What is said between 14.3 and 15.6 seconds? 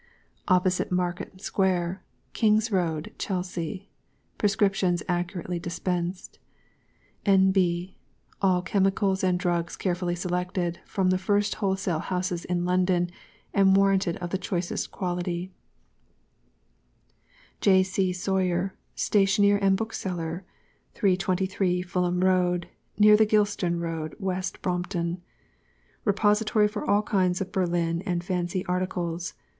the choicest quality.